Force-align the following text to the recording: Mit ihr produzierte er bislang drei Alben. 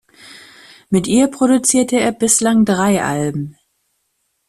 Mit 0.89 1.05
ihr 1.05 1.27
produzierte 1.27 1.99
er 1.99 2.11
bislang 2.11 2.65
drei 2.65 3.03
Alben. 3.03 3.55